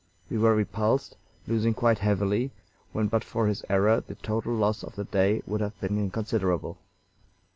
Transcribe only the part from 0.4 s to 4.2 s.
repulsed, losing quite heavily, when but for his error the